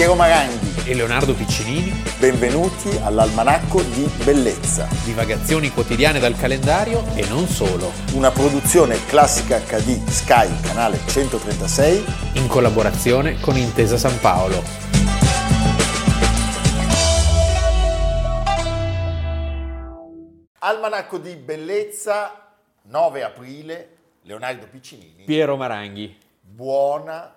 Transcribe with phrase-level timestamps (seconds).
[0.00, 1.92] Piero Maranghi e Leonardo Piccinini.
[2.18, 4.88] Benvenuti all'Almanacco di Bellezza.
[5.04, 7.92] Divagazioni quotidiane dal calendario e non solo.
[8.14, 12.04] Una produzione classica HD Sky, canale 136.
[12.36, 14.62] In collaborazione con Intesa San Paolo.
[20.60, 25.24] Almanacco di Bellezza, 9 aprile, Leonardo Piccinini.
[25.26, 26.16] Piero Maranghi.
[26.40, 27.34] Buona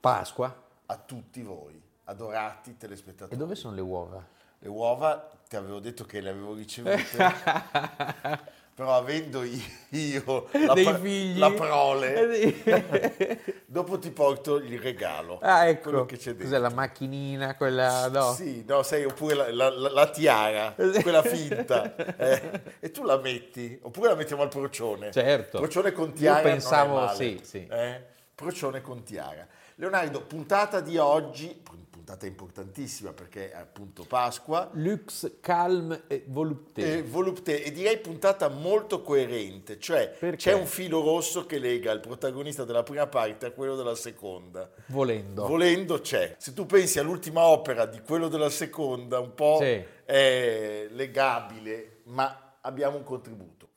[0.00, 0.66] Pasqua.
[0.90, 3.34] A tutti voi, adorati telespettatori.
[3.34, 4.24] E dove sono le uova?
[4.60, 6.96] Le uova, ti avevo detto che le avevo ricevute,
[8.74, 11.38] però avendo io la, Dei figli.
[11.38, 15.38] la prole, Eh dopo ti porto il regalo.
[15.42, 16.06] Ah, quello ecco.
[16.06, 16.58] che c'è Cos'è dentro.
[16.60, 18.08] la macchinina, quella...
[18.08, 18.32] No.
[18.32, 23.18] Sì, no, sai, oppure la, la- la- la tiara, quella finta, eh, e tu la
[23.18, 25.12] metti, oppure la mettiamo al procione.
[25.12, 25.58] Certo.
[25.58, 26.40] Procione con Io tiara.
[26.40, 27.66] è pensavo, sì, sì.
[27.66, 28.02] eh?
[28.34, 29.46] Procione con tiara.
[29.80, 31.56] Leonardo, puntata di oggi,
[31.88, 36.96] puntata importantissima perché è appunto Pasqua, Lux, calm e volupté.
[36.98, 40.36] e volupté, e direi puntata molto coerente, cioè Perché?
[40.36, 44.68] c'è un filo rosso che lega il protagonista della prima parte a quello della seconda.
[44.86, 45.46] Volendo.
[45.46, 46.34] Volendo c'è.
[46.38, 49.80] Se tu pensi all'ultima opera di quello della seconda, un po' Sì.
[50.04, 53.68] è legabile, ma abbiamo un contributo.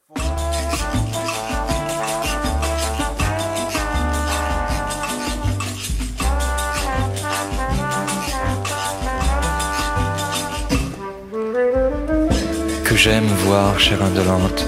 [13.04, 14.68] J'aime voir, chère indolente,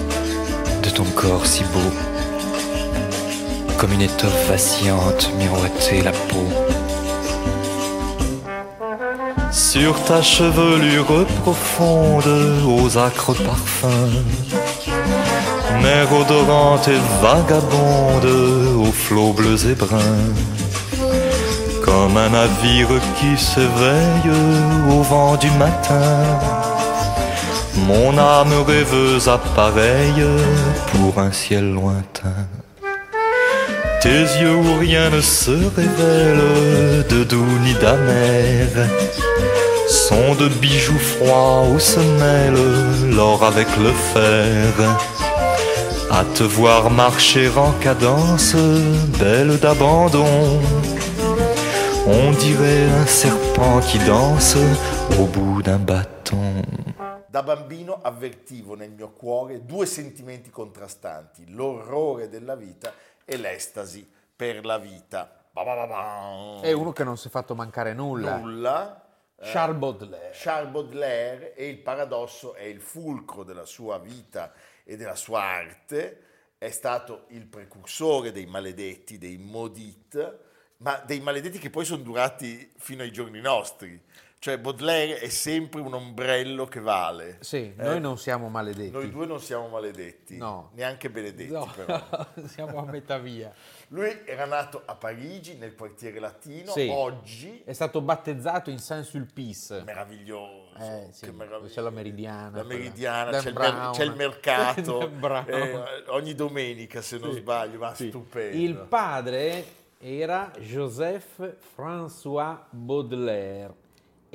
[0.82, 1.92] de ton corps si beau,
[3.78, 6.48] comme une étoffe vacillante miroiter la peau.
[9.52, 12.32] Sur ta chevelure profonde,
[12.68, 14.24] aux acres parfums,
[15.84, 18.32] mer odorante et vagabonde,
[18.84, 20.34] aux flots bleus et bruns,
[21.86, 24.32] comme un navire qui s'éveille
[24.90, 26.73] au vent du matin.
[27.76, 30.26] Mon âme rêveuse appareille
[30.92, 32.48] pour un ciel lointain.
[34.02, 38.68] Tes yeux où rien ne se révèle de doux ni d'amer
[39.88, 44.98] sont de bijoux froids où se mêle l'or avec le fer.
[46.12, 48.56] À te voir marcher en cadence,
[49.20, 50.62] belle d'abandon,
[52.06, 54.58] on dirait un serpent qui danse
[55.20, 56.62] au bout d'un bâton.
[57.34, 62.94] Da bambino avvertivo nel mio cuore due sentimenti contrastanti, l'orrore della vita
[63.26, 65.44] e l'estasi per la vita.
[65.52, 66.60] Ba.
[66.62, 68.38] È uno che non si è fatto mancare nulla.
[68.38, 69.04] Nulla.
[69.36, 70.30] Eh, Charles Baudelaire.
[70.32, 76.26] Charles Baudelaire e il paradosso è il fulcro della sua vita e della sua arte,
[76.60, 80.34] è stato il precursore dei maledetti, dei maudits,
[80.78, 84.00] ma dei maledetti che poi sono durati fino ai giorni nostri.
[84.44, 87.38] Cioè Baudelaire è sempre un ombrello che vale.
[87.40, 88.92] Sì, Eh, noi non siamo maledetti.
[88.92, 90.72] noi due non siamo maledetti, No.
[90.74, 92.06] neanche benedetti No, però.
[92.48, 93.54] siamo a metà via.
[93.88, 96.90] Lui era nato a Parigi, nel quartiere latino, Sì.
[96.92, 99.84] oggi È stato battezzato in Saint-Sulpice.
[99.86, 100.76] meraviglioso.
[100.78, 101.72] Eh, sì, che meraviglia.
[101.74, 102.64] c'è la Meridiana, La.
[102.64, 105.10] Meridiana, c'è il, mer- c'è il mercato
[105.48, 107.40] eh, ogni domenica se non Sì.
[107.40, 108.58] sbaglio, ma stupendo.
[108.58, 109.66] Il padre
[110.00, 113.76] era Joseph François Baudelaire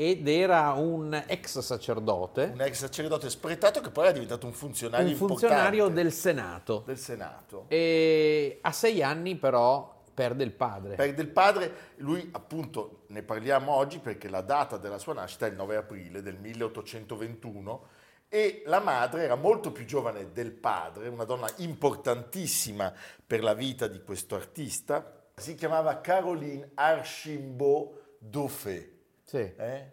[0.01, 5.09] ed era un ex sacerdote, Un ex sacerdote spretato che poi è diventato un funzionario
[5.09, 6.85] un funzionario del Senato.
[6.87, 7.65] del Senato.
[7.67, 10.95] E a sei anni però perde il padre.
[10.95, 15.49] Perde il padre, lui appunto ne parliamo oggi perché la data della sua nascita è
[15.49, 17.87] il 9 aprile del 1821
[18.29, 22.95] e la madre era molto più giovane del padre, una donna importantissima
[23.27, 28.98] per la vita di questo artista, si chiamava Caroline Archimbaud Dauphé.
[29.29, 29.93] Sì, Eh?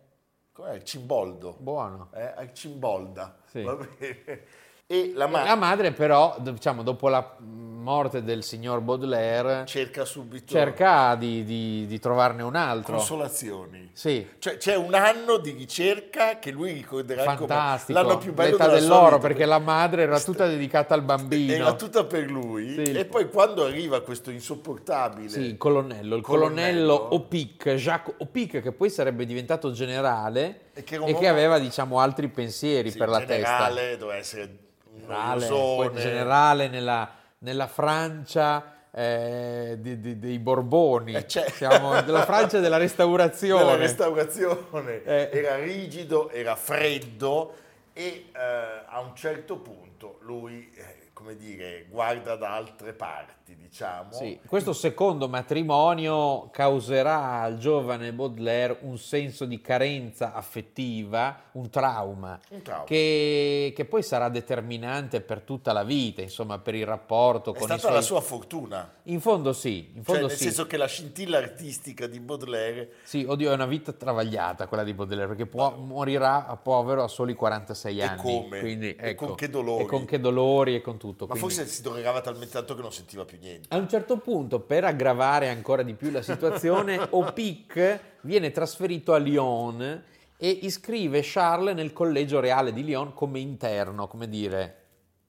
[0.54, 0.82] Com'è?
[0.82, 1.58] Cimboldo.
[1.60, 2.10] buono.
[2.14, 2.24] Eh?
[2.24, 3.38] Arcimbolda.
[3.48, 3.64] Sì.
[3.64, 4.44] Va bene.
[4.88, 10.46] E la madre La madre però, diciamo, dopo la morte del signor Baudelaire, cerca subito
[10.54, 12.98] cerca di, di- di trovarne un altro.
[12.98, 13.90] consolazioni.
[13.94, 17.98] Sì, Cioè c'è un anno di ricerca che lui ricorderà fantastico.
[18.00, 20.94] come l'anno più bello L'età della dell'oro, sua vita, perché la madre era tutta dedicata
[20.94, 21.54] al bambino.
[21.54, 22.92] era tutta per lui Sì.
[22.92, 26.96] e poi quando arriva questo insopportabile Sì, il colonnello, il Colonnello.
[26.98, 30.42] colonnello Opic, Jacques Opic, che poi sarebbe diventato generale
[30.74, 33.34] E e che che, un uomo- aveva, diciamo, altri pensieri sì, per la testa.
[33.68, 34.58] generale doveva essere
[35.06, 37.10] Generale, poi generale nella,
[37.40, 43.64] nella Francia eh, di- di- dei Borboni, Eh, c'è- siamo della Francia della restaurazione.
[43.64, 45.30] della restaurazione Eh.
[45.34, 47.54] era rigido, era freddo
[47.94, 48.40] e eh,
[48.86, 54.12] a un certo punto lui eh, come dire, guarda da altre parti, diciamo.
[54.12, 62.40] Sì, questo secondo matrimonio causerà al giovane Baudelaire un senso di carenza affettiva, un trauma,
[62.50, 62.84] Un trauma.
[62.86, 67.64] Che, che poi sarà determinante per tutta la vita, insomma, per il rapporto È con
[67.64, 67.94] i stata suoi...
[67.94, 68.94] la sua fortuna.
[69.04, 70.44] In fondo sì, in Cioè, fondo nel sì.
[70.46, 74.94] senso che la scintilla artistica di Baudelaire Sì, oddio, è una vita travagliata quella di
[74.94, 78.22] Baudelaire, perché può- morirà a povero a soli 46 E anni.
[78.22, 78.60] come?
[78.60, 79.84] Quindi, E ecco, con che dolori?
[79.84, 81.26] E con che dolori e con tutto.
[81.28, 83.68] Ma quindi- forse si drogava talmente tanto che non sentiva più niente.
[83.74, 89.18] A un certo punto, per aggravare ancora di più la situazione, Opic viene trasferito a
[89.18, 90.04] Lyon
[90.38, 94.82] e iscrive Charles nel collegio reale di Lyon come interno, come dire.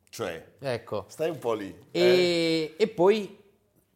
[0.09, 1.05] Cioè, Ecco.
[1.09, 1.69] stai un po' lì.
[1.91, 2.01] eh?
[2.01, 3.39] E, e poi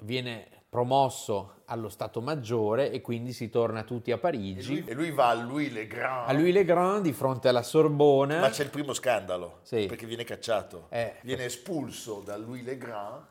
[0.03, 4.81] viene promosso allo Stato Maggiore e quindi si torna tutti a E Parigi.
[4.81, 6.29] lui, e lui va a Louis le Grand.
[6.29, 8.41] A Louis le Grand di fronte alla Sorbona.
[8.41, 9.87] Ma c'è il primo scandalo, Sì.
[9.87, 10.87] perché viene cacciato.
[10.91, 11.15] Eh.
[11.23, 13.25] Viene espulso da Louis le Grand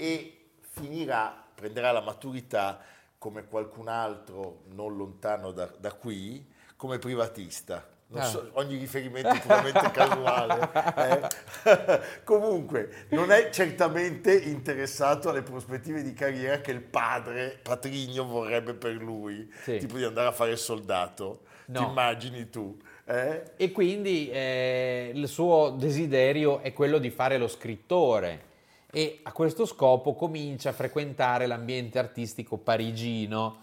[0.00, 2.78] e finirà, prenderà la maturità
[3.18, 6.46] come qualcun altro non lontano da, da qui,
[6.76, 7.84] come privatista.
[8.14, 8.22] Ah.
[8.22, 10.70] so, ogni riferimento è puramente casuale.
[10.96, 12.20] eh.
[12.24, 18.92] Comunque, non è certamente interessato alle prospettive di carriera che il padre, Patrigno, vorrebbe per
[18.92, 19.78] lui, Sì.
[19.78, 21.40] tipo di andare a fare il soldato.
[21.66, 21.88] Ti No.
[21.88, 22.78] immagini tu?
[23.04, 23.52] eh?
[23.56, 28.46] E quindi eh, il suo desiderio è quello di fare lo scrittore
[28.90, 33.58] e a questo scopo comincia a frequentare l'ambiente artistico parigino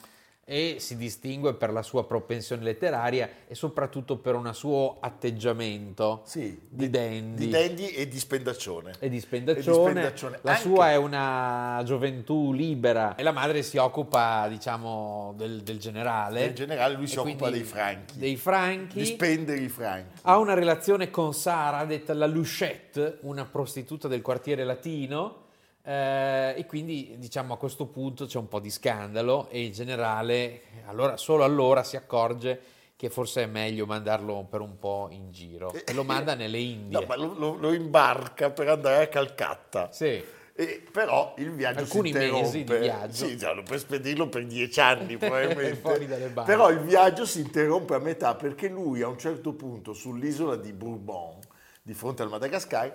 [0.47, 6.59] e si distingue per la sua propensione letteraria e soprattutto per un suo atteggiamento Sì,
[6.69, 7.45] di dandy.
[7.45, 8.93] di dandy e di spendaccione.
[8.99, 9.89] e di spendaccione.
[9.91, 10.39] spendaccione.
[10.43, 15.79] La Anche- sua è una gioventù libera e la madre si occupa, diciamo, del, del
[15.79, 16.45] generale.
[16.45, 18.99] In generale lui E si occupa dei franchi, Dei franchi.
[18.99, 20.19] di spendere i franchi.
[20.21, 25.41] Ha una relazione con Sara, detta la Luchette, una prostituta del quartiere latino,
[25.85, 30.61] eh, e quindi diciamo a questo punto c'è un po' di scandalo e il generale
[30.87, 32.59] allora, solo allora si accorge
[32.95, 36.99] che forse è meglio mandarlo per un po' in giro e lo manda nelle Indie.
[36.99, 39.91] No, ma lo, lo- lo imbarca per andare a Calcutta.
[39.91, 40.23] Sì.
[40.57, 42.45] E però il viaggio Alcuni si interrompe.
[42.45, 43.25] mesi di viaggio.
[43.27, 46.31] Sì, già, per spedirlo per dieci anni probabilmente.
[46.45, 50.71] Però il viaggio si interrompe a metà perché lui a un certo punto sull'isola di
[50.71, 51.39] Bourbon,
[51.81, 52.89] di fronte al Madagascar,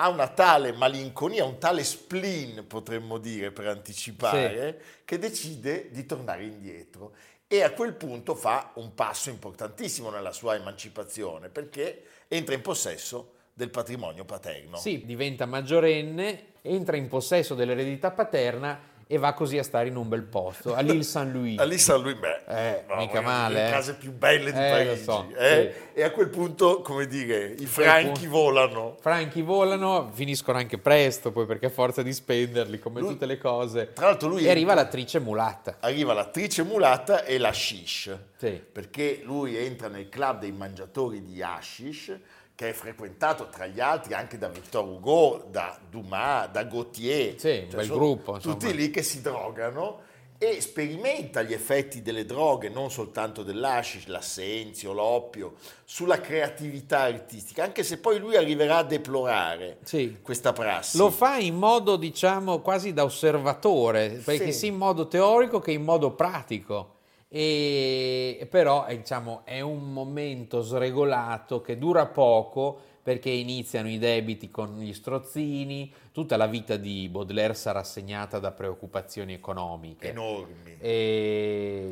[0.00, 6.44] ha una tale malinconia, un tale spleen, potremmo dire, per anticipare, che decide di tornare
[6.44, 7.14] indietro.
[7.48, 13.32] E a quel punto fa un passo importantissimo nella sua emancipazione, perché entra in possesso
[13.52, 14.76] del patrimonio paterno.
[14.76, 18.78] Sì, diventa maggiorenne, entra in possesso dell'eredità paterna
[19.10, 21.58] e va così a stare in un bel posto, a l'Île Saint-Louis.
[21.58, 23.70] A lì San Luis, beh, Eh, no, mica male, delle eh.
[23.70, 25.02] case più belle di Eh, Parigi.
[25.02, 25.74] so, eh?
[25.94, 28.96] E a quel punto, come dire, i franchi punto- volano.
[29.00, 33.38] Franchi volano, finiscono anche presto poi perché a forza di spenderli come Lui- tutte le
[33.38, 33.94] cose.
[33.94, 35.78] Tra l'altro lui E arriva l'attrice mulatta.
[35.80, 38.62] arriva l'attrice mulata e la shish, Sì.
[38.70, 42.14] perché lui entra nel club dei mangiatori di hashish,
[42.58, 47.38] che è frequentato tra gli altri anche da Victor Hugo, da Dumas, da Gautier.
[47.38, 48.54] Sì, un bel sono gruppo, insomma.
[48.56, 50.00] Tutti lì che si drogano
[50.38, 57.84] e sperimenta gli effetti delle droghe, non soltanto dell'hashish, l'assenzio, l'oppio, sulla creatività artistica, anche
[57.84, 60.18] se poi lui arriverà a deplorare Sì.
[60.20, 60.96] questa prassi.
[60.96, 64.58] Lo fa in modo, diciamo, quasi da osservatore, perché Sì.
[64.58, 66.94] sia in modo teorico che in modo pratico.
[67.30, 74.50] E però eh, diciamo, è un momento sregolato che dura poco perché iniziano i debiti
[74.50, 80.10] con gli strozzini, tutta la vita di Baudelaire sarà segnata da preoccupazioni economiche.
[80.10, 80.76] enormi.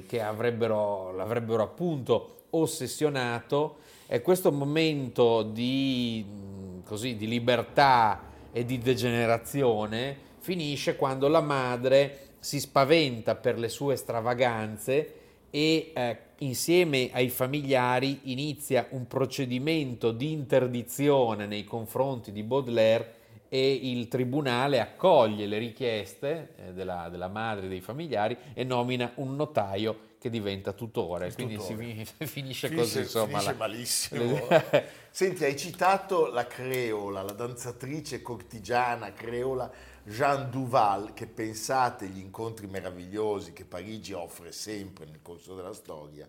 [0.07, 8.79] che avrebbero, l'avrebbero appunto ossessionato e questo momento di, mh, così, di libertà e di
[8.79, 15.26] degenerazione finisce quando la madre si spaventa per le sue stravaganze
[15.57, 23.15] e eh, insieme ai familiari inizia un procedimento di interdizione nei confronti di Baudelaire
[23.49, 29.13] e il tribunale accoglie le richieste eh, della, della madre e dei familiari e nomina
[29.15, 31.27] un notaio che diventa tutore.
[31.29, 32.05] Il Quindi si tutore.
[32.05, 33.27] fi- finisce, Finisce, così, insomma.
[33.39, 34.49] finisce la- malissimo.
[35.11, 39.71] Senti, hai citato la creola, la danzatrice cortigiana creola
[40.05, 46.29] Jeanne Duval, che pensate gli incontri meravigliosi che Parigi offre sempre nel corso della storia,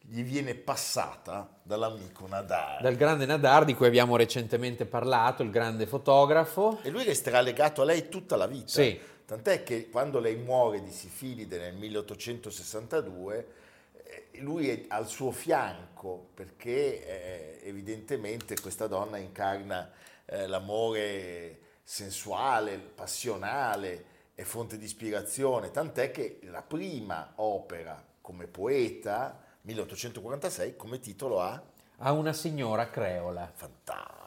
[0.00, 2.80] gli viene passata dall'amico Nadar.
[2.80, 6.78] Dal grande Nadar di cui abbiamo recentemente parlato, il grande fotografo.
[6.82, 8.68] E lui resterà legato a lei tutta la vita.
[8.68, 8.98] Sì.
[9.28, 13.52] Tant'è che quando lei muore di sifilide nel 1862,
[13.92, 19.90] eh, lui è al suo fianco perché eh, evidentemente questa donna incarna
[20.24, 24.04] eh, l'amore sensuale, passionale,
[24.34, 31.62] è fonte di ispirazione, tant'è che la prima opera come poeta, 1846, come titolo ha
[31.98, 33.52] A una signora creola.
[33.54, 34.17] Fantastico.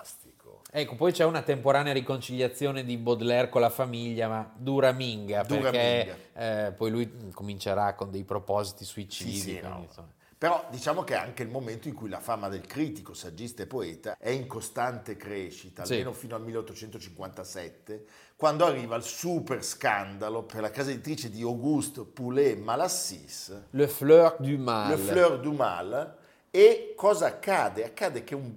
[0.74, 5.70] Ecco, poi c'è una temporanea riconciliazione di Baudelaire con la famiglia, ma dura minga, Dura
[5.70, 9.32] perché eh, poi lui comincerà con dei propositi suicidi.
[9.34, 10.20] Sì, sì, quindi, no.
[10.38, 13.68] Però diciamo che è anche il momento in cui la fama del critico, saggista e
[13.68, 15.92] poeta è in costante crescita, Sì.
[15.92, 18.06] almeno fino al 1857,
[18.38, 24.38] quando arriva il super scandalo per la casa editrice di Auguste Poulet Malassis, Le fleur
[24.40, 24.90] du mal.
[24.90, 26.18] Le Fleur du Mal.
[26.50, 27.86] E cosa accade?
[27.86, 28.52] Accade che un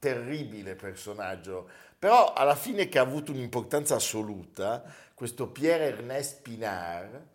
[0.00, 4.82] terribile personaggio, però alla fine che ha avuto un'importanza assoluta,
[5.14, 7.26] questo Pierre Ernest Pinard,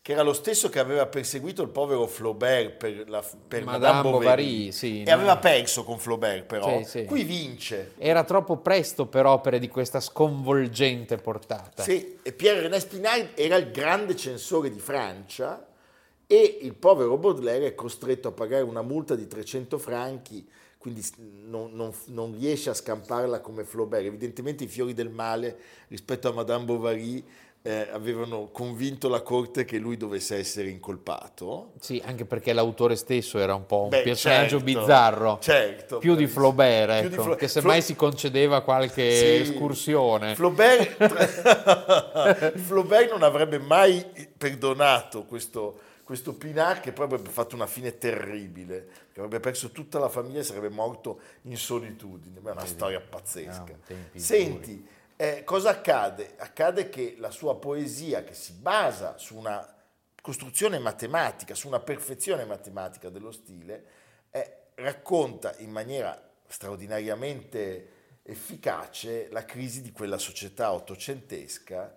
[0.00, 4.02] che era lo stesso che aveva perseguito il povero Flaubert per, la, per Madame Madame,
[4.02, 5.12] Bovary, Bovary, sì, e no?
[5.12, 7.04] aveva perso con Flaubert però, Sì, sì.
[7.06, 7.92] qui vince.
[7.96, 11.82] Era troppo presto per opere di questa sconvolgente portata.
[11.82, 15.66] Sì, e Pierre René Pinard era il grande censore di Francia
[16.26, 20.46] e il povero Baudelaire è costretto a pagare una multa di 300 franchi,
[20.84, 21.02] quindi
[21.46, 24.04] non, non- non riesce a scamparla come Flaubert.
[24.04, 25.56] Evidentemente i fiori del male
[25.88, 27.24] rispetto a Madame Bovary
[27.62, 31.72] eh, avevano convinto la corte che lui dovesse essere incolpato.
[31.80, 35.38] Sì, anche perché l'autore stesso era un po' un Beh, personaggio certo, bizzarro.
[35.40, 36.26] certo, più di.
[36.26, 39.50] Flaubert, Più di ecco, Fla- che semmai Fla- si concedeva qualche Sì.
[39.50, 40.34] escursione.
[40.34, 40.98] Flaubert,
[42.60, 44.04] Flaubert non avrebbe mai
[44.36, 49.98] perdonato questo, questo Pinard che poi avrebbe fatto una fine terribile, che avrebbe perso tutta
[49.98, 52.40] la famiglia e sarebbe morto in solitudine.
[52.40, 53.76] Ma è una storia pazzesca.
[53.88, 56.34] No, Senti, eh, cosa accade?
[56.36, 59.66] Accade che la sua poesia, che si basa su una
[60.20, 63.84] costruzione matematica, su una perfezione matematica dello stile,
[64.30, 67.88] eh, racconta in maniera straordinariamente
[68.22, 71.96] efficace la crisi di quella società ottocentesca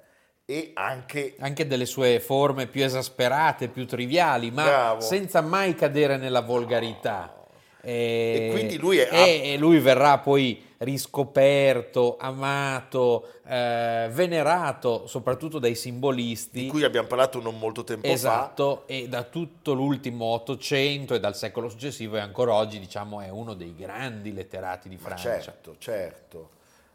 [0.49, 5.01] e anche Anche delle sue forme più esasperate, più triviali, ma Bravo.
[5.01, 7.33] senza mai cadere nella volgarità.
[7.81, 15.75] E, E quindi lui è- e- lui verrà poi riscoperto, amato, eh, venerato soprattutto dai
[15.75, 16.61] simbolisti.
[16.63, 18.13] di cui abbiamo parlato non molto tempo fa.
[18.13, 23.27] Esatto, e da tutto l'ultimo Ottocento e dal secolo successivo e ancora oggi diciamo è
[23.29, 25.41] uno dei grandi letterati di Ma Francia.
[25.41, 26.49] certo, certo.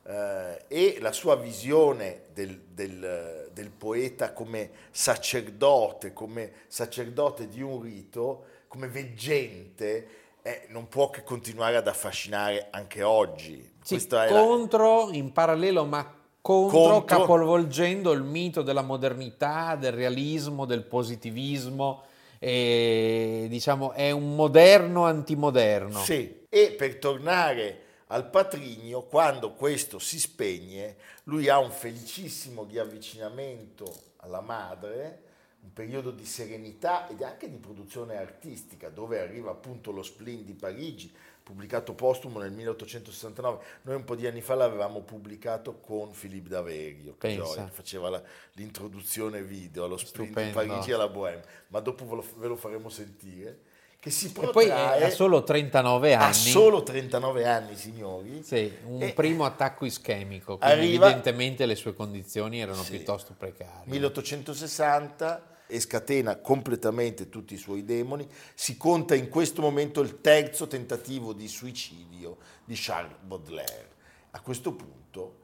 [0.04, 7.80] Eh, e la sua visione del, del- del poeta come sacerdote, come sacerdote di un
[7.80, 10.06] rito, come veggente,
[10.42, 13.71] eh, non può che continuare ad affascinare anche oggi.
[13.82, 16.02] Sì, è la- contro, in parallelo, ma
[16.40, 17.18] contro, Contro.
[17.18, 22.02] capovolgendo il mito della modernità, del realismo, del positivismo.
[22.40, 26.00] E, diciamo, è un moderno antimoderno.
[26.00, 27.78] Sì, e per tornare
[28.12, 35.23] al patrigno, quando questo si spegne, lui ha un felicissimo riavvicinamento alla madre,
[35.62, 40.52] un periodo di serenità ed anche di produzione artistica, dove arriva appunto lo Spleen di
[40.52, 41.11] Parigi,
[41.42, 43.64] pubblicato postumo nel 1869.
[43.83, 47.45] Noi un po' di anni fa l'avevamo pubblicato con Philippe Daverio, che Pensa.
[47.45, 50.52] gioia, faceva la- l'introduzione video allo Spleen di.
[50.52, 53.71] Parigi e alla Bohème, ma dopo ve lo, ve lo faremo sentire.
[54.02, 54.68] Che si E protrae poi
[55.04, 56.25] ha solo 39 anni.
[56.25, 58.42] ha solo 39 anni, signori.
[58.42, 62.97] Sì, un E- primo attacco ischemico, quindi Arriva- evidentemente le sue condizioni erano Sì.
[62.97, 63.85] piuttosto precarie.
[63.87, 68.26] 1860 e scatena completamente tutti i suoi demoni.
[68.54, 73.90] Si conta in questo momento il terzo tentativo di suicidio di Charles Baudelaire.
[74.32, 75.37] A questo punto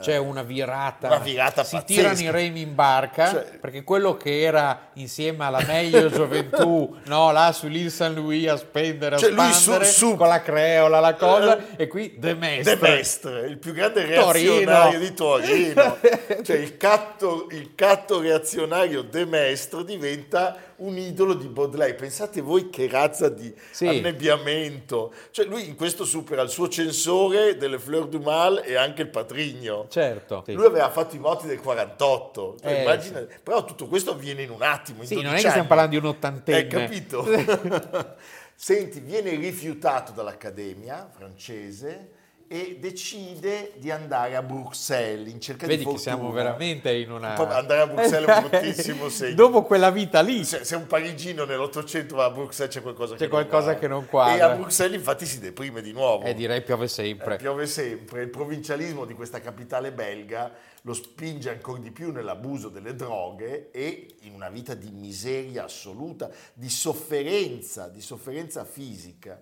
[0.00, 2.00] C'è una virata, Una virata si pazzesca.
[2.12, 7.32] tirano i remi in barca, Cioè- perché quello che era insieme alla meglio gioventù, no,
[7.32, 11.14] là sull'Île Saint-Louis a spendere, a Cioè, lui su- spandere, su- con la creola, la
[11.14, 12.76] cosa, e qui De Maistre.
[12.78, 14.52] De Mestre, il più grande Torino.
[14.52, 15.96] reazionario di Torino.
[16.44, 21.94] cioè il catto, il catto reazionario De Mestre diventa un idolo di Baudelaire.
[21.94, 23.86] Pensate voi che razza di Sì.
[23.86, 25.12] annebbiamento.
[25.30, 29.08] Cioè lui in questo supera il suo censore delle Fleur du Mal e anche il
[29.08, 29.86] patrigno.
[29.88, 30.42] Certo.
[30.44, 30.52] sì.
[30.52, 34.50] Lui aveva fatto i voti del 48, Cioè, Eh, immagina- però tutto questo avviene in
[34.50, 35.00] un attimo.
[35.02, 35.68] In Sì, non 12 è che stiamo anni.
[35.68, 36.58] parlando di un ottantenne.
[36.58, 37.26] Hai capito?
[38.54, 42.10] Senti, viene rifiutato dall'Accademia francese
[42.52, 46.16] e decide di andare a Bruxelles in cerca Vedi di che fortuna.
[46.16, 47.36] siamo veramente in una...
[47.36, 49.34] Andare a Bruxelles è un bruttissimo segno.
[49.36, 53.20] Dopo quella vita lì, Se, se un parigino nell'Ottocento va a Bruxelles c'è qualcosa, C'è
[53.26, 54.34] che, qualcosa non che non quadra.
[54.34, 56.24] E a Bruxelles infatti si deprime di nuovo.
[56.24, 57.36] eh, direi piove Eh, sempre.
[57.36, 60.52] piove sempre, il provincialismo di questa capitale belga
[60.82, 66.28] lo spinge ancora di più nell'abuso delle droghe e in una vita di miseria assoluta,
[66.52, 69.40] di sofferenza, di sofferenza fisica.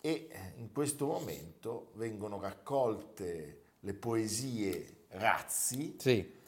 [0.00, 5.96] E eh, in questo momento vengono raccolte le poesie Razzi.
[5.98, 6.38] Sì,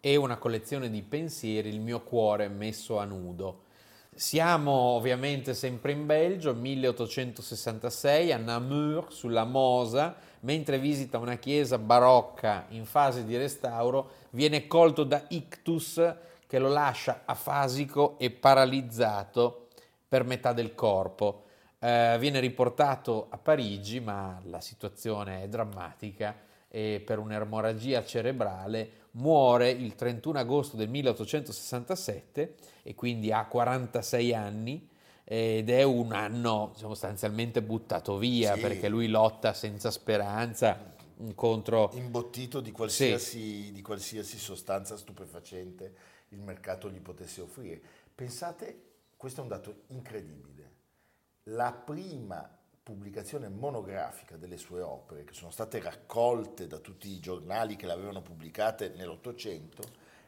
[0.00, 3.64] e una collezione di pensieri, Il mio cuore messo a nudo.
[4.14, 12.64] Siamo ovviamente sempre in Belgio, 1866, a Namur, sulla Mosa, mentre visita una chiesa barocca
[12.70, 16.00] in fase di restauro, viene colto da ictus
[16.46, 19.66] che lo lascia afasico e paralizzato
[20.08, 21.45] per metà del corpo.
[21.78, 26.34] Eh, viene riportato a Parigi, ma la situazione è drammatica
[26.68, 34.88] e per un'emorragia cerebrale muore il 31 agosto del 1867 e quindi ha 46 anni
[35.24, 38.60] ed è un anno sostanzialmente buttato via Sì.
[38.60, 40.94] perché lui lotta senza speranza
[41.34, 45.94] contro imbottito di qualsiasi, di qualsiasi sostanza stupefacente
[46.30, 47.80] il mercato gli potesse offrire.
[48.14, 48.82] Pensate,
[49.16, 50.55] questo è un dato incredibile,
[51.50, 52.48] la prima
[52.82, 57.92] pubblicazione monografica delle sue opere, che sono state raccolte da tutti i giornali che le
[57.92, 59.82] avevano pubblicate nell'Ottocento,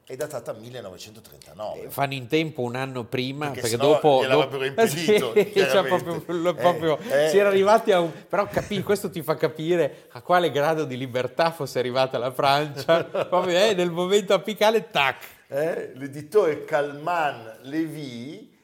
[0.05, 1.91] è datata 1939.
[1.91, 6.55] fanno in tempo un anno prima Perché perché, dopo, gliel'avrebbero dopo- impedito, Sì, cioè proprio-
[6.55, 7.29] proprio- Eh, eh.
[7.29, 10.97] si era arrivati a un però capì, questo ti fa capire a quale grado di
[10.97, 18.57] libertà fosse arrivata la Francia proprio eh, nel momento apicale tac eh, l'editore Calman Levy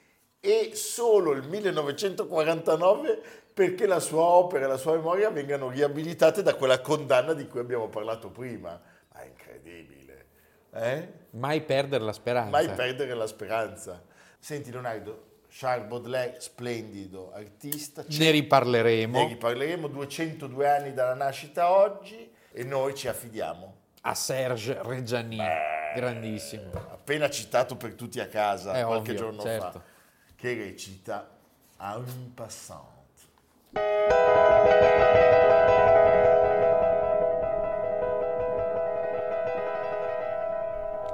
[0.45, 3.23] e solo il 1949
[3.55, 7.61] perché la sua opera e la sua memoria vengano riabilitate da quella condanna di cui
[7.61, 8.79] abbiamo parlato prima.
[9.13, 10.27] Ma è incredibile.
[10.73, 11.09] Eh?
[11.31, 14.03] mai perdere la speranza Mai perdere la speranza.
[14.39, 18.05] Senti Leonardo, Charles Baudelaire, splendido artista.
[18.07, 23.77] ne riparleremo Ne riparleremo, 202 anni dalla nascita oggi e noi ci affidiamo.
[24.03, 25.39] a Serge Reggiani
[25.95, 29.71] grandissimo appena citato per tutti a casa È qualche ovvio, giorno certo.
[29.71, 29.83] fa,
[30.45, 31.27] che recita
[31.79, 32.87] A un passant.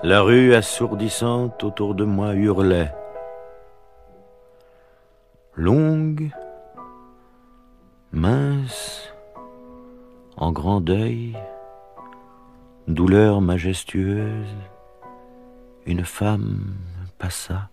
[0.02, 2.92] La rue assourdissante autour de moi hurlait.
[5.54, 6.30] Longue,
[8.10, 9.12] mince,
[10.36, 11.36] en grand deuil,
[12.88, 14.56] douleur majestueuse,
[15.86, 16.74] une femme
[17.18, 17.70] passa,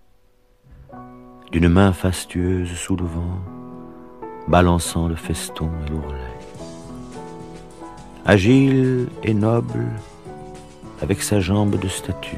[1.51, 3.41] d'une main fastueuse sous vent,
[4.47, 6.17] balançant le feston et l'ourlet.
[8.25, 9.87] Agile et noble,
[11.01, 12.35] avec sa jambe de statue.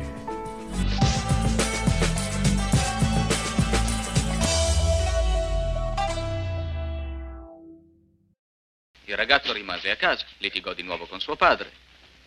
[9.08, 11.72] Il ragazzo rimase a casa, litigò di nuovo con suo padre,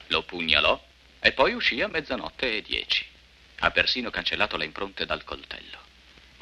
[0.08, 0.82] lo pugnalò
[1.20, 3.06] e poi uscì a mezzanotte e dieci.
[3.60, 5.91] Ha persino cancellato le impronte dal coltello.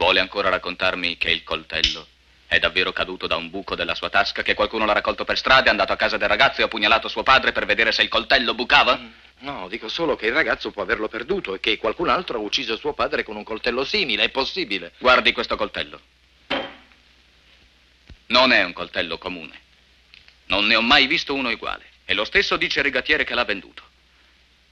[0.01, 2.07] Vuole ancora raccontarmi che il coltello
[2.47, 5.67] è davvero caduto da un buco della sua tasca, che qualcuno l'ha raccolto per strada,
[5.67, 8.09] è andato a casa del ragazzo e ha pugnalato suo padre per vedere se il
[8.09, 8.99] coltello bucava?
[9.41, 12.79] No, dico solo che il ragazzo può averlo perduto e che qualcun altro ha ucciso
[12.79, 14.93] suo padre con un coltello simile, è possibile.
[14.97, 16.01] Guardi questo coltello.
[18.29, 19.61] Non è un coltello comune.
[20.47, 21.85] Non ne ho mai visto uno uguale.
[22.07, 23.83] E lo stesso dice il rigattiere che l'ha venduto.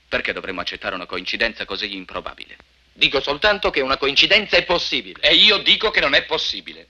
[0.09, 2.57] Perché dovremmo accettare una coincidenza così improbabile?
[2.99, 5.21] Dico soltanto che una coincidenza è possibile.
[5.21, 6.89] E io dico che non è possibile.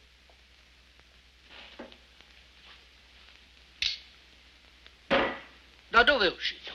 [5.86, 6.72] Da dove è uscito?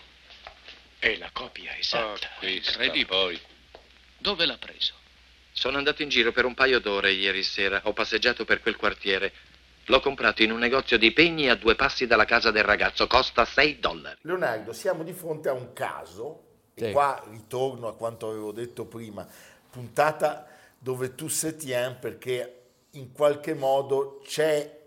[0.99, 2.29] È la copia esatta.
[2.37, 3.41] Qui, credi poi.
[4.19, 4.93] Dove l'ha preso?
[5.51, 7.81] Sono andato in giro per un paio d'ore ieri sera.
[7.85, 9.33] Ho passeggiato per quel quartiere.
[9.85, 13.07] L'ho comprato in un negozio di pegni a due passi dalla casa del ragazzo.
[13.07, 14.19] Costa 6 dollari.
[14.21, 16.91] Leonardo, siamo di fronte a un caso, e Sì.
[16.91, 19.27] qua ritorno a quanto avevo detto prima,
[19.69, 24.79] puntata dove tu se tien perché in qualche modo c'è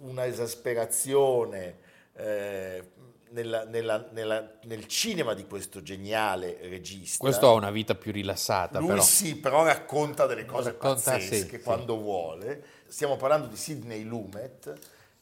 [0.00, 1.86] una esasperazione
[2.20, 2.82] eh,
[3.30, 7.18] nella- nella- nella- nel cinema di questo geniale regista.
[7.18, 11.34] questo ha una vita più rilassata Lui però sì, però racconta delle cose Racconta, pazzesche
[11.36, 11.60] sì, sì.
[11.62, 12.64] quando vuole.
[12.88, 14.72] Stiamo parlando di Sidney Lumet,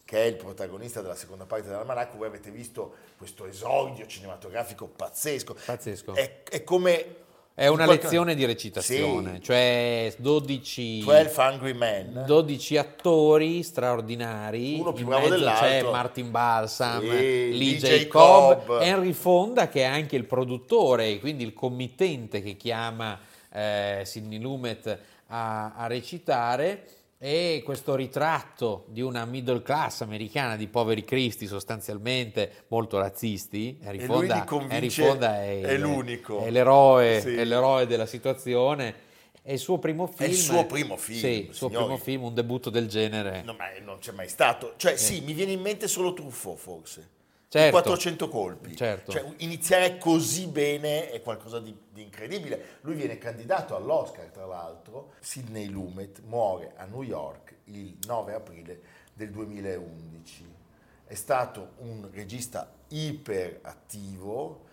[0.06, 2.16] che è il protagonista della seconda parte dell'almanacco.
[2.16, 5.56] Voi avete visto questo esordio cinematografico pazzesco.
[5.66, 6.14] Pazzesco.
[6.14, 7.16] È, è come...
[7.54, 9.42] è una qualche- lezione di recitazione Sì.
[9.42, 12.22] cioè 12 12 Angry Men.
[12.24, 14.78] 12 attori straordinari.
[14.78, 15.66] Uno più In bravo dell'altro.
[15.66, 18.80] C'è Martin Balsam, Sì, Lee Lee Jacob, Jacob.
[18.82, 23.18] Henry Fonda che è anche il produttore quindi il committente che chiama
[23.52, 26.86] eh, Sidney Lumet a, a recitare.
[27.18, 33.78] E questo ritratto di una middle class americana di poveri cristi sostanzialmente molto razzisti.
[33.82, 36.40] Henry E Fonda, Henry Fonda è, è l'unico.
[36.44, 37.34] è l'eroe, Sì.
[37.34, 39.04] è l'eroe della situazione.
[39.40, 40.28] È il suo primo film.
[40.30, 43.42] il suo primo film, Sì, il suo primo film, un debutto del genere.
[43.44, 44.74] No, ma non c'è mai stato.
[44.76, 47.08] Cioè, sì, mi viene in mente solo Truffaut, forse.
[47.58, 47.70] Certo.
[47.72, 48.76] 400 colpi.
[48.76, 49.12] Certo.
[49.12, 52.78] Cioè, iniziare così bene è qualcosa di, di incredibile.
[52.82, 55.12] Lui viene candidato all'Oscar, tra l'altro.
[55.20, 58.80] Sidney Lumet muore a New York il 9 aprile
[59.12, 60.54] del 2011.
[61.06, 64.64] È stato un regista iperattivo.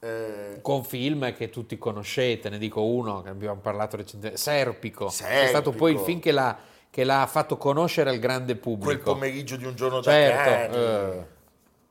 [0.00, 5.08] eh, Con film che tutti conoscete, ne dico uno che abbiamo parlato recentemente, Serpico.
[5.08, 5.48] È Serpico.
[5.48, 6.56] stato poi il film che l'ha,
[6.90, 9.12] che l'ha fatto conoscere al grande quel pubblico.
[9.12, 11.26] pomeriggio di un giorno Certo, da eh.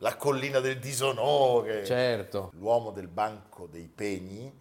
[0.02, 4.52] La collina del disonore, Certo, l'uomo del banco dei pegni,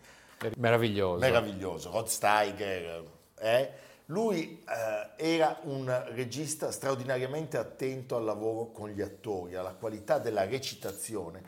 [0.56, 1.18] meraviglioso.
[1.18, 3.04] meraviglioso, Rod Steiger.
[3.38, 3.86] eh.
[4.10, 10.46] Lui eh, era un regista straordinariamente attento al lavoro con gli attori, alla qualità della
[10.46, 11.42] recitazione.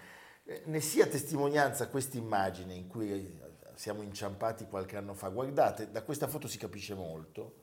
[0.45, 3.33] Eh, ne sia testimonianza questa immagine in cui eh,
[3.77, 5.29] siamo inciampati qualche anno fa.
[5.31, 7.55] Guardate, da questa foto si capisce molto.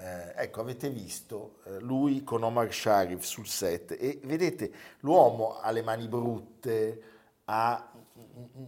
[0.00, 5.72] Eh, ecco, avete visto eh, lui con Omar Sharif sul set e vedete l'uomo ha
[5.72, 7.02] le mani brutte,
[7.46, 7.92] ha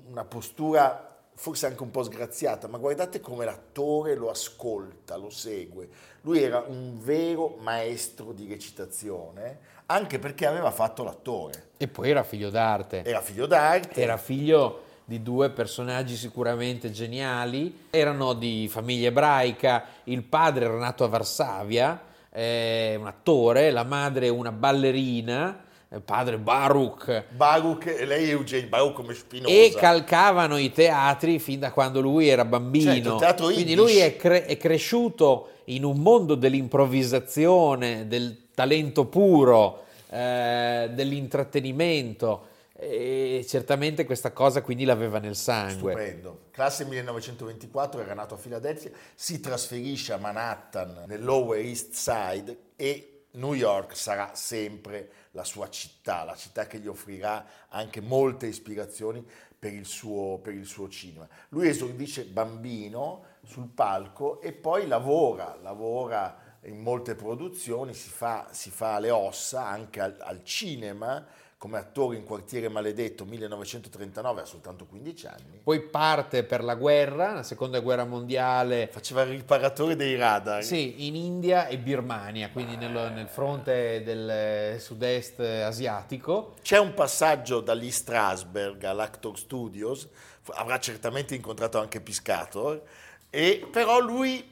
[0.09, 5.89] una postura forse anche un po' sgraziata, ma guardate come l'attore lo ascolta, lo segue.
[6.23, 11.71] Lui era un vero maestro di recitazione, anche perché aveva fatto l'attore.
[11.77, 13.05] E poi era figlio d'arte.
[13.05, 14.03] Era figlio d'arte.
[14.03, 21.03] Era figlio di due personaggi sicuramente geniali, erano di famiglia ebraica, il padre era nato
[21.03, 28.31] a Varsavia, è un attore, la madre una ballerina, il padre Baruch, Baruch, e lei
[28.31, 29.53] Eugene, Baruch come Spinoza.
[29.53, 33.17] e calcavano i teatri fin da quando lui era bambino.
[33.17, 40.89] Teatro Quindi lui è, cre- è cresciuto in un mondo dell'improvvisazione, del talento puro, eh,
[40.93, 42.47] dell'intrattenimento
[42.81, 45.93] e certamente questa cosa quindi l'aveva nel sangue.
[45.93, 46.41] Stupendo.
[46.51, 53.25] Classe 1924, era nato a Filadelfia, si trasferisce a Manhattan, nel Lower East Side e
[53.33, 59.25] New York sarà sempre la sua città, la città che gli offrirà anche molte ispirazioni
[59.57, 61.29] per il suo, per il suo cinema.
[61.51, 68.71] Lui esordisce bambino sul palco e poi lavora, lavora in molte produzioni, si fa, si
[68.71, 71.25] fa le ossa anche al, al cinema
[71.61, 75.61] come attore in Quartiere Maledetto 1939, ha soltanto 15 anni.
[75.63, 80.65] Poi parte per la guerra, la seconda guerra mondiale, Faceva il riparatore dei radar.
[80.65, 86.55] sì, in India e Birmania, quindi nel, nel fronte del sud-est asiatico.
[86.63, 90.09] C'è un passaggio dagli Strasberg all'Actor Studios,
[90.53, 92.83] avrà certamente incontrato anche Piscator,
[93.29, 94.51] e però lui,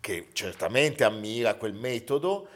[0.00, 2.48] che certamente ammira quel metodo,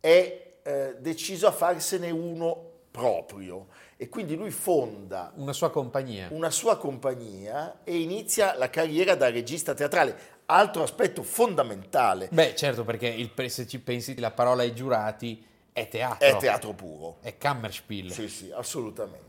[0.00, 2.67] è eh, deciso a farsene uno
[3.02, 6.28] proprio e quindi lui fonda Una sua compagnia.
[6.32, 10.36] una sua compagnia e inizia la carriera da regista teatrale.
[10.46, 15.86] Altro aspetto fondamentale Beh, certo, perché il- se ci pensi la parola ai giurati è
[15.88, 16.26] teatro.
[16.26, 17.18] è teatro puro.
[17.20, 18.10] È Kammerspiel.
[18.10, 19.26] Sì, sì, assolutamente.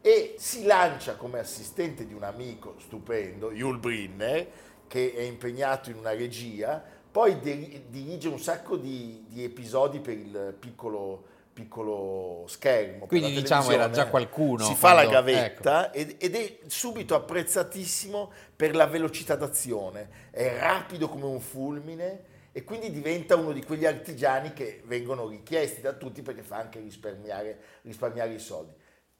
[0.00, 4.46] E si lancia come assistente di un amico stupendo, Yul Brinner,
[4.88, 10.14] che è impegnato in una regia, poi di- dirige un sacco di, di episodi per
[10.18, 13.06] il piccolo, piccolo schermo.
[13.06, 17.14] Quindi, la diciamo, era già qualcuno Si fa la quando- gavetta ed, ed è subito
[17.14, 20.08] apprezzatissimo per la velocità d'azione.
[20.30, 25.80] È rapido come un fulmine e quindi diventa uno di quegli artigiani che vengono richiesti
[25.80, 28.72] da tutti perché fa anche risparmiare, risparmiare i soldi.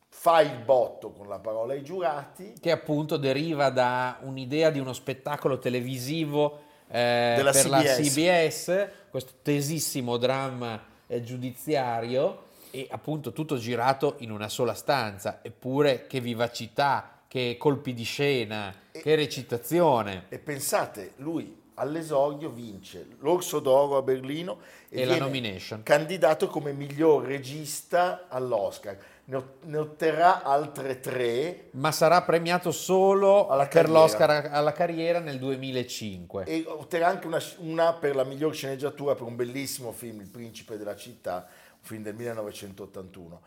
[0.09, 4.93] Fa il botto con la parola ai giurati, che appunto deriva da un'idea di uno
[4.93, 8.13] spettacolo televisivo eh, Della per la CBS.
[8.13, 16.07] CBS, questo tesissimo dramma eh, giudiziario e appunto tutto girato in una sola stanza, eppure
[16.07, 20.25] che vivacità, che colpi di scena, che recitazione.
[20.29, 25.83] E pensate, lui all'esordio vince l'Orso d'Oro a Berlino e, E la nomination.
[25.83, 28.97] candidato come miglior regista all'Oscar.
[29.27, 33.99] Ne, ot- ne otterrà altre tre Ma sarà premiato solo Alla per carriera.
[34.01, 36.45] l'Oscar alla carriera nel 2005.
[36.45, 40.77] e otterrà anche una, una per la miglior sceneggiatura per un bellissimo film, Il principe
[40.77, 43.41] della città, un film del 1981.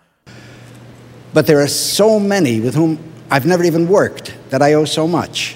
[1.31, 2.97] But there are so many with whom
[3.29, 5.55] I've never even worked that I owe so much.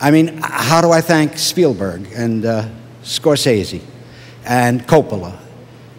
[0.00, 2.64] I mean, how do I thank Spielberg and uh,
[3.02, 3.80] Scorsese
[4.44, 5.38] and Coppola?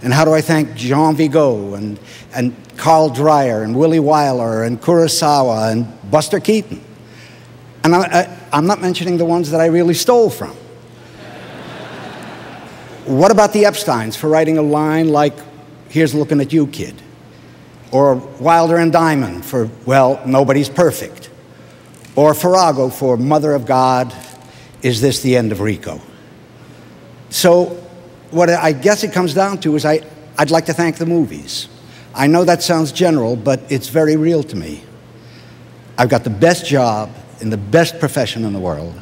[0.03, 1.99] And how do I thank Jean Vigo and,
[2.33, 6.83] and Carl Dreyer and Willie Wyler and Kurosawa and Buster Keaton?
[7.83, 10.55] And I, I'm not mentioning the ones that I really stole from.
[13.05, 15.33] What about the Epsteins for writing a line like,
[15.89, 16.99] Here's looking at you, kid?
[17.91, 21.29] Or Wilder and Diamond for, well, nobody's perfect.
[22.15, 24.11] Or Farrago for Mother of God,
[24.81, 26.01] is this the end of Rico?
[27.29, 27.65] So,
[28.31, 30.01] what I guess it comes down to is I,
[30.39, 31.67] I'd like to thank the movies.
[32.13, 34.83] I know that sounds general, but it's very real to me.
[35.97, 38.93] I've got the best job in the best profession in the world.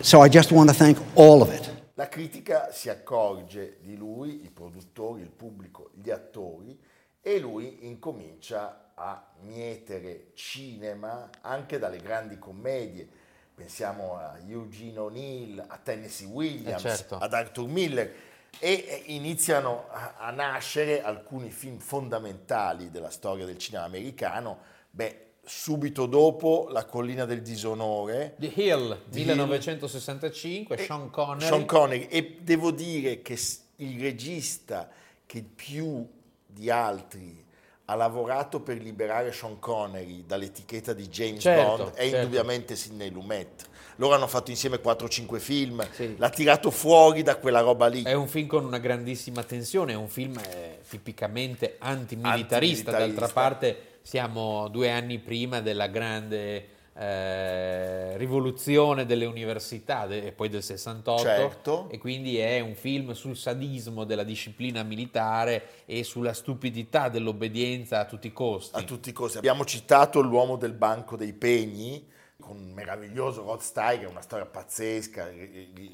[0.00, 1.70] So I just want to thank all of it.
[1.94, 6.78] La critica si accorge di lui, i produttori, il pubblico, gli attori,
[7.22, 13.08] e lui incomincia a mietere cinema anche dalle grandi commedie.
[13.54, 17.16] Pensiamo a Eugene O'Neill, a Tennessee Williams, Eh, certo.
[17.16, 18.12] ad Arthur Miller
[18.58, 24.58] e eh, iniziano a, nascere alcuni film fondamentali della storia del cinema americano.
[24.90, 31.46] Beh, subito dopo La collina del disonore, The Hill, The 1965, e- Sean Connery.
[31.46, 32.06] Sean Connery.
[32.08, 33.38] E devo dire che
[33.76, 34.88] il regista
[35.24, 36.08] che più
[36.46, 37.44] di altri
[37.88, 42.16] ha lavorato per liberare Sean Connery dall'etichetta di James Certo, Bond è certo.
[42.16, 43.68] indubbiamente Sidney Lumet.
[43.96, 46.16] Loro hanno fatto insieme 4-5 film, Sì.
[46.18, 48.02] l'ha tirato fuori da quella roba lì.
[48.02, 53.40] È un film con una grandissima tensione, è un film eh, tipicamente antimilitarista, d'altra Antimilitarista.
[53.40, 60.62] parte siamo due anni prima della grande eh, rivoluzione delle università de- e poi del
[60.62, 61.88] 68 Certo.
[61.90, 68.04] e quindi è un film sul sadismo della disciplina militare e sulla stupidità dell'obbedienza a
[68.06, 68.78] tutti i costi.
[68.78, 69.36] a tutti i costi.
[69.38, 72.02] Abbiamo citato l'uomo del banco dei pegni
[72.38, 75.30] con un meraviglioso Rod Steiger, una storia pazzesca,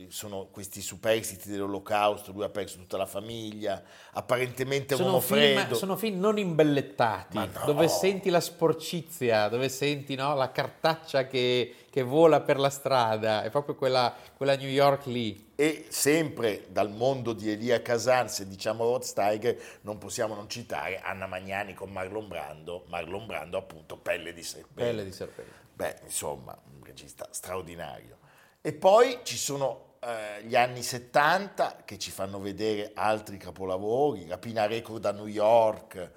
[0.09, 5.59] sono questi superstiti dell'olocausto, lui ha perso tutta la famiglia, apparentemente un Sono uomo film,
[5.61, 5.75] freddo.
[5.77, 7.49] sono film non imbellettati, no.
[7.65, 13.45] dove senti la sporcizia, dove senti no, la cartaccia che, che vola per la strada,
[13.45, 15.51] è proprio quella, quella New York lì.
[15.55, 20.99] E sempre dal mondo di Elia Kazan, se diciamo Rod Steiger, non possiamo non citare
[20.99, 24.83] Anna Magnani con Marlon Brando, Marlon Brando appunto Pelle di serpente.
[24.83, 25.62] Pelle di serpente.
[25.83, 28.19] Beh, insomma, un regista straordinario.
[28.61, 34.67] E poi ci sono eh, gli anni 70 che ci fanno vedere altri capolavori, Rapina
[34.67, 36.11] Record a New York,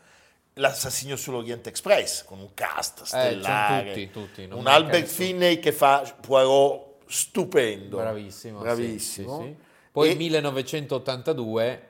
[0.58, 5.28] L'assassinio sull'Orient Express con un cast stellare, Eh, tutti, tutti, un Albert nessuno.
[5.28, 8.60] Finney che fa Poirot stupendo, Bravissimo.
[8.60, 9.40] sì, bravissimo.
[9.42, 9.56] sì, sì.
[9.92, 11.90] Poi E 1982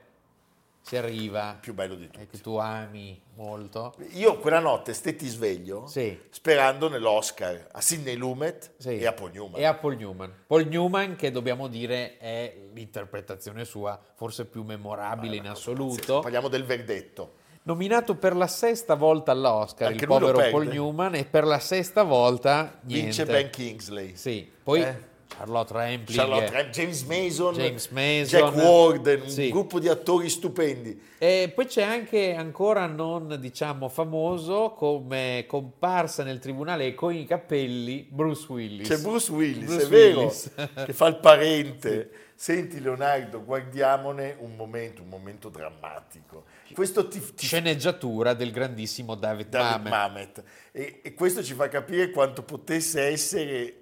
[0.85, 2.27] si arriva, più bello di e tutti.
[2.27, 3.95] che tu ami molto.
[4.13, 6.15] Io quella notte stetti sveglio Sì.
[6.29, 8.99] sperando nell'Oscar a Sidney Lumet Sì.
[8.99, 9.59] e a Paul Newman.
[9.59, 10.31] E a Paul Newman.
[10.45, 16.19] Paul Newman, che dobbiamo dire è l'interpretazione sua forse più memorabile in assoluto.
[16.19, 17.37] Parliamo del verdetto.
[17.63, 20.67] Nominato per la sesta volta all'Oscar, Anche il povero Paul.
[20.67, 23.25] Newman, e per la sesta volta Vince niente.
[23.25, 24.15] Ben Kingsley.
[24.15, 25.13] Sì, poi Eh.
[25.27, 26.17] Charlotte Rampling.
[26.19, 28.39] Charlotte Rampling, James Mason, James Mason.
[28.39, 29.49] Jack Warden, un Sì.
[29.49, 31.01] gruppo di attori stupendi.
[31.17, 38.07] E poi c'è anche ancora non diciamo famoso come comparsa nel tribunale con i capelli
[38.09, 38.87] Bruce Willis.
[38.87, 40.51] C'è Bruce Willis, Bruce è vero, Willis.
[40.85, 42.09] che fa il parente.
[42.37, 46.43] Senti Leonardo, guardiamone un momento, un momento drammatico.
[46.73, 49.89] Questo ti, ti Sceneggiatura del grandissimo David, David Mamet.
[49.91, 50.43] Mamet.
[50.73, 53.73] E, e questo ci fa capire quanto potesse essere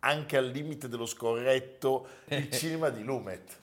[0.00, 3.58] anche al limite dello scorretto il cinema di Lumet.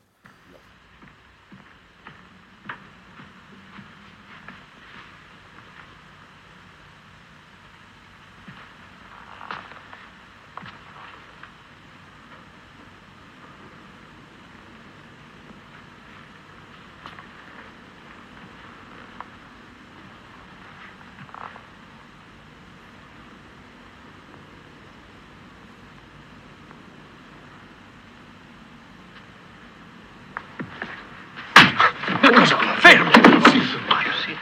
[32.19, 32.75] Ma cosa fa?
[32.79, 33.11] Fermo!
[33.49, 34.35] Sì, Mario, sì.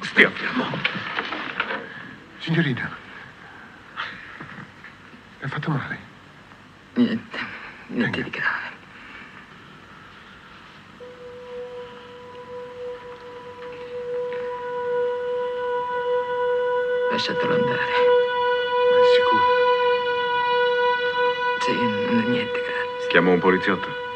[0.00, 0.66] Stia fermo.
[2.78, 2.96] Signorina,
[5.40, 5.98] le ha fatto male?
[6.94, 7.38] Niente,
[7.88, 8.76] niente di grave.
[17.10, 17.92] Lasciatelo andare.
[18.90, 19.44] Ma è sicuro?
[21.60, 23.08] Sì, non è niente, grazie.
[23.08, 24.07] Chiamo un poliziotto.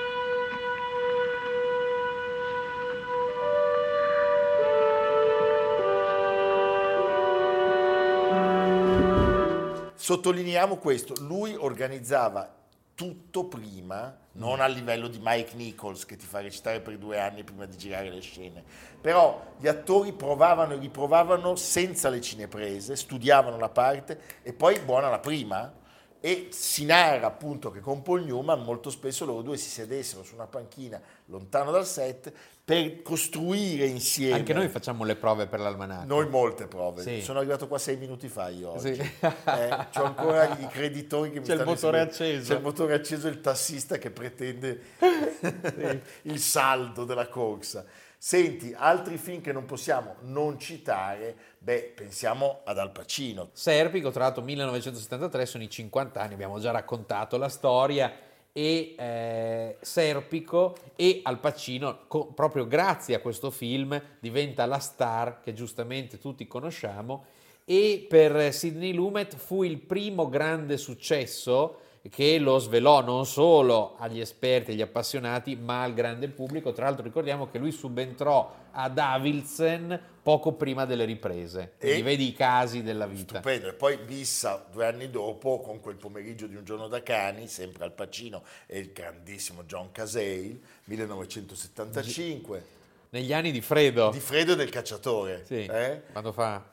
[10.13, 12.47] Sottolineiamo questo, lui organizzava
[12.95, 17.45] tutto prima, non a livello di Mike Nichols che ti fa recitare per due anni
[17.45, 18.63] prima di girare le scene,
[19.01, 25.09] però gli attori provavano e riprovavano senza le cineprese, studiavano la parte e poi buona
[25.09, 25.73] la prima
[26.21, 30.35] e si narra appunto che con Paul Newman molto spesso loro due si sedessero su
[30.35, 32.31] una panchina lontano dal set
[32.73, 34.37] per costruire insieme.
[34.37, 36.07] Anche noi facciamo le prove per l'almanacco.
[36.07, 37.03] Noi molte prove.
[37.03, 37.21] Sì.
[37.21, 38.95] Sono arrivato qua sei minuti fa io oggi.
[38.95, 39.01] Sì.
[39.01, 42.39] Eh, c'ho ancora i creditori che mi C'è il stanno motore inseguendo.
[42.39, 42.53] acceso.
[42.53, 44.81] C'è il motore acceso e il tassista che pretende
[46.23, 47.85] il saldo della corsa.
[48.17, 53.49] Senti, altri film che non possiamo non citare, beh, pensiamo ad Al Pacino.
[53.53, 58.13] Serpico, tra l'altro 1973, sono i 50 anni, abbiamo già raccontato la storia,
[58.53, 65.41] e eh, Serpico e Al Pacino, co- proprio grazie a questo film, diventa la star
[65.41, 67.25] che giustamente tutti conosciamo.
[67.65, 71.79] E per Sidney Lumet fu il primo grande successo
[72.11, 76.73] che lo svelò non solo agli esperti e agli appassionati, ma al grande pubblico.
[76.73, 81.75] Tra l'altro ricordiamo che lui subentrò a Davidson poco prima delle riprese.
[81.79, 83.35] Quindi E- vedi i casi della vita.
[83.39, 83.69] Stupendo.
[83.69, 87.85] E poi Bissa, due anni dopo, con quel pomeriggio di un giorno da cani, sempre
[87.85, 92.65] Al Pacino e il grandissimo John Cazale, 1975,
[93.11, 94.11] Negli anni di Fredo.
[94.11, 95.45] di Fredo e del cacciatore.
[95.47, 96.03] Sì, eh?
[96.11, 96.65] quando fa...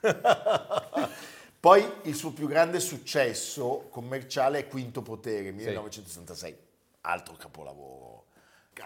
[1.62, 6.56] Poi il suo più grande successo commerciale è Quinto Potere, 1966,
[7.02, 8.24] altro capolavoro.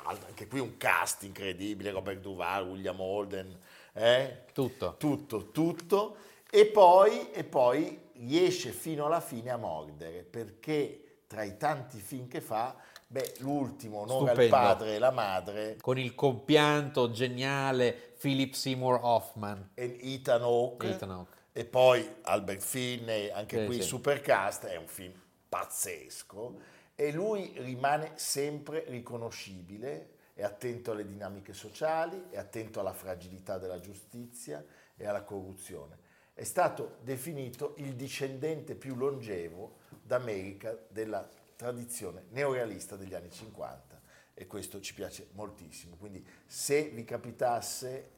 [0.04, 3.58] Anche qui un cast incredibile, Robert Duval, William Holden,
[3.94, 4.42] eh?
[4.52, 4.96] Tutto.
[4.98, 6.16] tutto, tutto.
[6.50, 12.28] E poi, e poi riesce fino alla fine a mordere, perché tra i tanti film
[12.28, 14.54] che fa, beh, l'ultimo, Onore al Stupendo.
[14.54, 19.70] padre e la madre, Con il compianto geniale Philip Seymour Hoffman.
[19.72, 21.35] e Ethan Hawke.
[21.56, 23.82] E poi Albert Finney, anche Sì, qui sì.
[23.84, 26.60] Supercast, è un film pazzesco
[26.94, 33.80] e lui rimane sempre riconoscibile, è attento alle dinamiche sociali, è attento alla fragilità della
[33.80, 34.62] giustizia
[34.98, 35.96] e alla corruzione.
[36.34, 43.98] È stato definito il discendente più longevo d'America della tradizione neorealista degli anni 50
[44.34, 45.96] e questo ci piace moltissimo.
[45.96, 48.10] Quindi se vi capitasse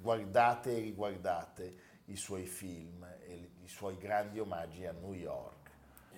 [0.00, 5.70] guardate e riguardate i suoi film e i suoi grandi omaggi a New York.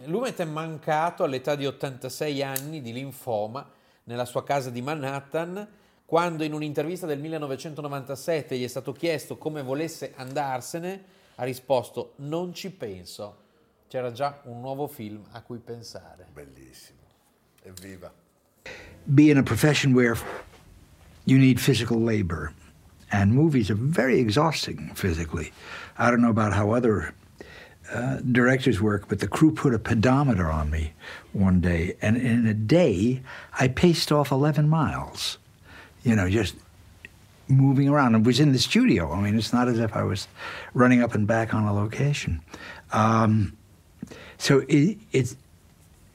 [0.05, 3.69] Lumet è mancato all'età di 86 anni di linfoma
[4.05, 5.67] nella sua casa di Manhattan,
[6.05, 11.05] quando in un'intervista del 1997 gli è stato chiesto come volesse andarsene,
[11.37, 13.45] ha risposto non ci penso.
[13.89, 16.27] C'era già un nuovo film a cui pensare.
[16.33, 17.01] Bellissimo.
[17.63, 18.25] Evviva.
[19.07, 20.17] be in a profession where
[21.25, 22.53] you need physical labor.
[23.13, 25.53] And movies are very exhausting physically.
[25.97, 27.15] I don't know about how other
[27.93, 30.93] uh, directors work, but the crew put a pedometer on me
[31.33, 33.23] one day, and in a day,
[33.59, 35.39] I paced off 11 miles.
[36.03, 36.57] You know, just
[37.49, 38.15] moving around.
[38.15, 39.13] and was in the studio.
[39.13, 40.27] I mean, it's not as if I was
[40.75, 42.41] running up and back on a location.
[42.93, 43.57] Um,
[44.39, 45.37] so it, it's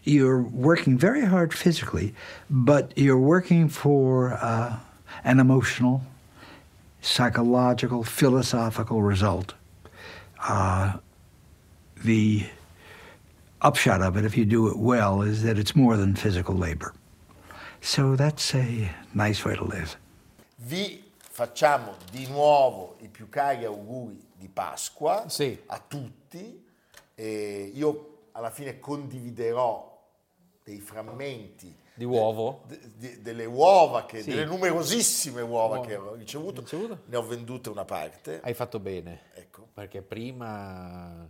[0.04, 2.14] you're working very hard physically,
[2.50, 4.78] but you're working for uh,
[5.24, 6.02] an emotional,
[7.02, 9.54] psychological, philosophical result.
[10.48, 10.94] Uh,
[12.04, 12.46] the
[13.62, 16.94] upshot of it, if you do it well, is that it's more than physical labor.
[17.82, 19.98] So that's a nice way to live.
[20.58, 25.26] Vi facciamo di nuovo i più cari auguri di Pasqua
[25.68, 26.64] a tutti.
[27.16, 30.00] E io alla fine condividerò
[30.64, 32.64] dei frammenti Di uovo?
[32.68, 34.30] de- de- delle uova, che, Sì.
[34.30, 35.88] delle numerosissime uova Uova.
[35.88, 36.64] che ho ricevuto.
[37.06, 38.40] Ne ho vendute una parte.
[38.42, 39.24] Hai fatto bene.
[39.34, 39.68] Ecco.
[39.74, 41.30] Perché prima...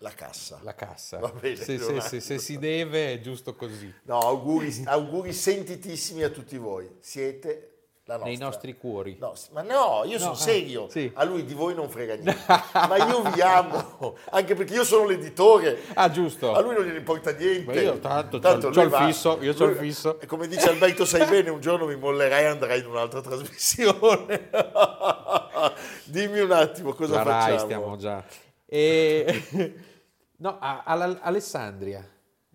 [0.00, 0.60] La cassa.
[0.62, 1.18] La cassa.
[1.18, 3.92] Va bene, Se, se- se- se si deve è giusto così.
[4.04, 6.88] No, auguri, auguri sentitissimi a tutti voi.
[7.00, 7.77] Siete.
[8.16, 9.16] Nei nostri cuori.
[9.20, 10.88] No, ma no, io No, sono ah, serio.
[10.88, 11.10] sì.
[11.14, 12.36] A lui di voi non frega niente.
[12.72, 15.78] ma io vi amo, anche perché io sono l'editore.
[15.94, 16.54] Ah, giusto.
[16.54, 17.72] A lui non gliene importa niente.
[17.72, 20.18] Ma io tanto c'ho- c'ho lui il va- fisso, io c'ho il lui- fisso.
[20.20, 24.48] E come dice Alberto, sai bene, un giorno mi mollerai e andrai in un'altra trasmissione.
[26.04, 27.58] Dimmi un attimo cosa La Rai facciamo.
[27.58, 28.24] stiamo già.
[28.64, 29.42] E...
[30.38, 32.06] no, a- alla- Alessandria.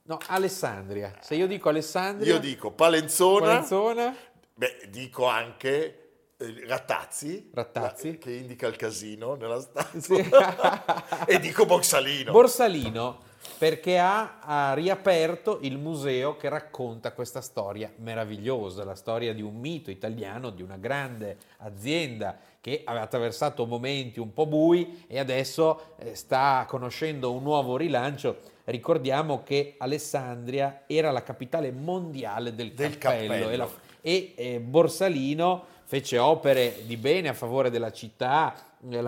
[0.06, 1.14] No, Alessandria.
[1.22, 2.34] Se io dico Alessandria...
[2.34, 3.46] Io dico Palenzona.
[3.46, 4.16] Palenzona.
[4.56, 6.00] Beh, dico anche
[6.38, 8.12] eh, Rattazzi, Rattazzi.
[8.12, 10.00] la- che indica il casino nella stanza.
[10.16, 10.30] Sì.
[11.28, 12.32] e dico Borsalino.
[12.32, 19.42] Borsalino perché ha, ha riaperto il museo che racconta questa storia meravigliosa, la storia di
[19.42, 25.20] un mito italiano, di una grande azienda che aveva attraversato momenti un po' bui e
[25.20, 28.40] adesso eh, sta conoscendo un nuovo rilancio.
[28.66, 33.50] Ricordiamo che Alessandria era la capitale mondiale del, Del cappello, cappello.
[33.50, 33.70] e, la-
[34.06, 38.54] e, eh, Borsalino fece opere di bene a favore della città.
[38.90, 39.08] eh, la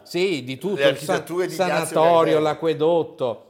[0.00, 3.44] di- sì, di tutto, il san- di sanatorio, l'acquedotto.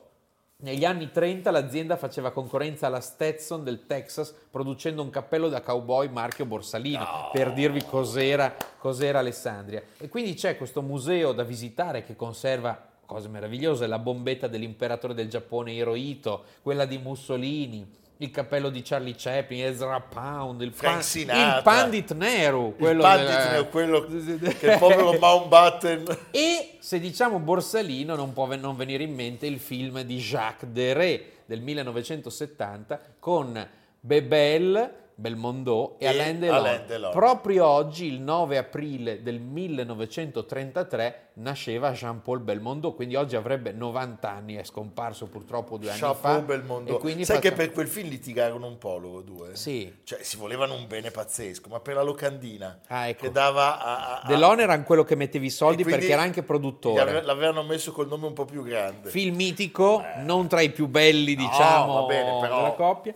[0.63, 6.09] Negli anni 30 l'azienda faceva concorrenza alla Stetson del Texas producendo un cappello da cowboy
[6.11, 7.03] marchio Borsalino,
[7.33, 9.83] per dirvi cos'era, cos'era Alessandria.
[9.97, 15.31] E quindi c'è questo museo da visitare che conserva cose meravigliose, la bombetta dell'imperatore del
[15.31, 17.91] Giappone Hirohito, quella di Mussolini,
[18.23, 23.27] il cappello di Charlie Chaplin, Ezra Pound, il, pan- il Pandit Nehru, quello, il Pandit
[23.27, 26.05] della- Nehru, quello che il povero Mountbatten...
[26.31, 31.25] E se diciamo Borsalino non può non venire in mente il film di Jacques Deray
[31.47, 33.69] del 1970 con
[34.01, 36.57] Bebel, Belmondo e, E Alain Delon.
[36.57, 37.13] Alain Delon.
[37.13, 44.55] Proprio oggi, il 9 aprile del 1933, nasceva Jean-Paul Belmondo, quindi oggi avrebbe 90 anni,
[44.55, 46.07] è scomparso purtroppo due anni fa.
[46.15, 46.99] Chapeau Belmondo.
[47.01, 49.57] Sai faccia- che per quel film litigarono un po' loro due?
[49.57, 49.95] Sì.
[50.05, 53.23] Cioè, si volevano un bene pazzesco, ma per la locandina Ah, ecco.
[53.25, 54.21] che dava a...
[54.23, 57.01] a- Delon era quello che mettevi i soldi perché era anche produttore.
[57.01, 59.11] ave- L'avevano messo col nome un po' più grande.
[59.11, 63.15] Film mitico, non tra i più belli, No, diciamo, va bene, però- della coppia.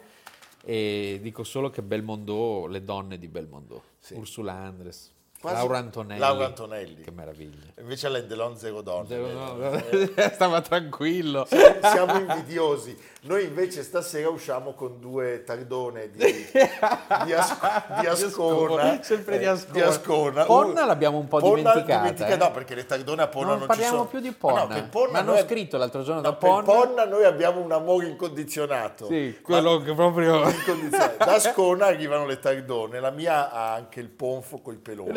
[0.64, 4.14] E dico solo che Belmondo, le donne di Belmondo, Sì.
[4.14, 5.12] Ursula Andres,
[5.44, 6.18] Quasi- Laura Antonelli.
[6.20, 7.02] Laura Antonelli.
[7.02, 7.72] Che meraviglia.
[7.80, 9.06] Invece Alain Delon zero donne.
[9.08, 9.26] Zero-
[9.56, 9.82] vero?
[10.16, 11.46] no, Stava tranquillo.
[11.46, 12.96] Siamo invidiosi.
[13.24, 16.18] Noi invece stasera usciamo con due tardone di,
[17.24, 19.02] di, As- di Ascona.
[19.02, 19.86] Sempre di eh, Ascona.
[19.86, 20.44] Ascona.
[20.44, 22.36] Ponna Uh, l'abbiamo un po' Ponna dimenticata, eh.
[22.36, 24.08] No, perché le tardone a Ponna non, non ci parliamo sono.
[24.08, 24.74] più di Ma Ponna.
[24.80, 26.62] no, Ponna Mi hanno noi- scritto l'altro giorno no, da per Ponna.
[26.64, 29.06] Ponna noi abbiamo un amore incondizionato.
[29.06, 30.42] Sì, quello che proprio...
[31.18, 35.12] Da Ascona arrivano le tardone, la mia ha anche il ponfo coi peloni.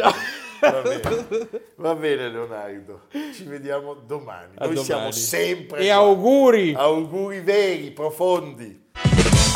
[0.59, 1.47] Va, bene.
[1.75, 3.01] Va bene Leonardo,
[3.33, 4.53] ci vediamo domani.
[4.55, 4.83] A Noi domani.
[4.83, 5.95] siamo sempre E qua.
[5.97, 6.73] auguri!
[6.75, 8.86] Auguri veri, profondi.